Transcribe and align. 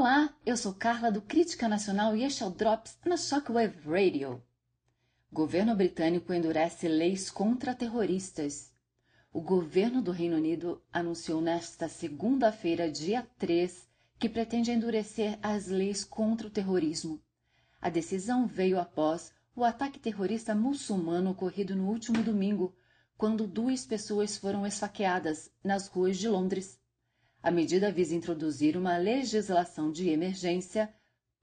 Olá, 0.00 0.32
eu 0.46 0.56
sou 0.56 0.72
Carla 0.72 1.10
do 1.10 1.20
Crítica 1.20 1.66
Nacional 1.66 2.14
e 2.14 2.22
este 2.22 2.44
é 2.44 2.46
o 2.46 2.50
Drops 2.50 2.96
na 3.04 3.16
Shockwave 3.16 3.80
Radio. 3.84 4.40
Governo 5.32 5.74
britânico 5.74 6.32
endurece 6.32 6.86
leis 6.86 7.32
contra 7.32 7.74
terroristas. 7.74 8.72
O 9.32 9.40
governo 9.40 10.00
do 10.00 10.12
Reino 10.12 10.36
Unido 10.36 10.80
anunciou 10.92 11.40
nesta 11.40 11.88
segunda-feira, 11.88 12.88
dia 12.88 13.26
3, 13.40 13.88
que 14.20 14.28
pretende 14.28 14.70
endurecer 14.70 15.36
as 15.42 15.66
leis 15.66 16.04
contra 16.04 16.46
o 16.46 16.50
terrorismo. 16.50 17.20
A 17.82 17.90
decisão 17.90 18.46
veio 18.46 18.78
após 18.78 19.32
o 19.52 19.64
ataque 19.64 19.98
terrorista 19.98 20.54
muçulmano 20.54 21.32
ocorrido 21.32 21.74
no 21.74 21.88
último 21.88 22.22
domingo, 22.22 22.72
quando 23.16 23.48
duas 23.48 23.84
pessoas 23.84 24.36
foram 24.36 24.64
esfaqueadas 24.64 25.50
nas 25.64 25.88
ruas 25.88 26.16
de 26.16 26.28
Londres. 26.28 26.78
A 27.42 27.50
medida 27.50 27.92
visa 27.92 28.14
introduzir 28.14 28.76
uma 28.76 28.96
legislação 28.96 29.90
de 29.92 30.08
emergência 30.08 30.92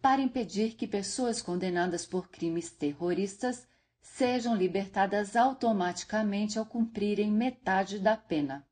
para 0.01 0.21
impedir 0.21 0.75
que 0.75 0.87
pessoas 0.87 1.41
condenadas 1.41 2.05
por 2.05 2.29
crimes 2.29 2.69
terroristas 2.69 3.67
sejam 4.01 4.55
libertadas 4.55 5.35
automaticamente 5.35 6.59
ao 6.59 6.65
cumprirem 6.65 7.31
metade 7.31 7.97
da 7.97 8.15
pena. 8.15 8.67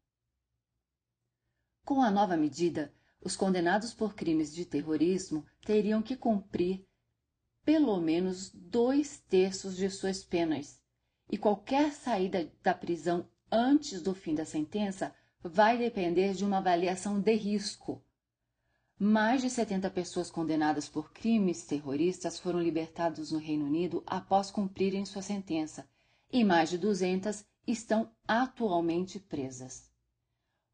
Com 1.83 2.01
a 2.01 2.11
nova 2.11 2.37
medida, 2.37 2.93
os 3.19 3.35
condenados 3.35 3.93
por 3.93 4.13
crimes 4.13 4.53
de 4.53 4.65
terrorismo 4.65 5.45
teriam 5.65 6.01
que 6.01 6.15
cumprir 6.15 6.85
pelo 7.65 7.99
menos 7.99 8.51
dois 8.53 9.19
terços 9.21 9.75
de 9.77 9.89
suas 9.89 10.23
penas, 10.23 10.81
e 11.31 11.37
qualquer 11.37 11.93
saída 11.93 12.51
da 12.61 12.73
prisão 12.73 13.27
antes 13.49 14.01
do 14.01 14.13
fim 14.13 14.35
da 14.35 14.45
sentença 14.45 15.15
vai 15.43 15.77
depender 15.77 16.33
de 16.33 16.45
uma 16.45 16.59
avaliação 16.59 17.19
de 17.19 17.33
risco. 17.35 18.01
Mais 18.97 19.41
de 19.41 19.49
70 19.49 19.89
pessoas 19.89 20.31
condenadas 20.31 20.87
por 20.87 21.11
crimes 21.11 21.65
terroristas 21.65 22.39
foram 22.39 22.61
libertadas 22.61 23.31
no 23.31 23.39
Reino 23.39 23.65
Unido 23.65 24.01
após 24.05 24.49
cumprirem 24.49 25.05
sua 25.05 25.21
sentença, 25.21 25.85
e 26.31 26.43
mais 26.43 26.69
de 26.69 26.77
200 26.77 27.43
estão 27.67 28.09
atualmente 28.25 29.19
presas. 29.19 29.91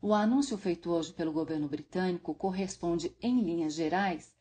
O 0.02 0.14
anúncio 0.14 0.58
feito 0.58 0.92
hoje 0.92 1.14
pelo 1.14 1.34
governo 1.34 1.68
britânico 1.68 2.36
corresponde, 2.36 3.16
em 3.22 3.42
linhas 3.42 3.74
gerais, 3.74 4.34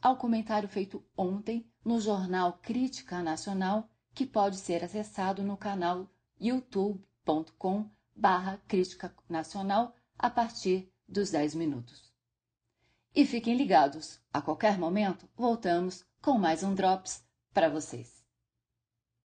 ao 0.00 0.16
comentário 0.16 0.68
feito 0.68 1.04
ontem 1.16 1.66
no 1.84 2.00
jornal 2.00 2.58
Crítica 2.62 3.22
Nacional, 3.22 3.90
que 4.14 4.24
pode 4.24 4.56
ser 4.56 4.84
acessado 4.84 5.42
no 5.42 5.56
canal 5.56 6.08
youtube.com 6.40 7.90
barra 8.14 8.60
Crítica 8.68 9.14
Nacional 9.28 9.94
a 10.18 10.30
partir 10.30 10.92
dos 11.08 11.30
10 11.30 11.54
minutos. 11.54 12.12
E 13.14 13.26
fiquem 13.26 13.56
ligados, 13.56 14.20
a 14.32 14.40
qualquer 14.40 14.78
momento 14.78 15.28
voltamos 15.36 16.04
com 16.20 16.38
mais 16.38 16.62
um 16.62 16.74
Drops 16.74 17.24
para 17.52 17.68
vocês. 17.68 18.23